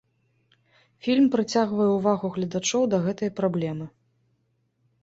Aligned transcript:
Фільм 1.07 1.27
прыцягвае 1.35 1.89
ўвагу 1.91 2.33
гледачоў 2.39 2.83
да 2.95 3.05
гэтай 3.05 3.29
праблемы. 3.43 3.85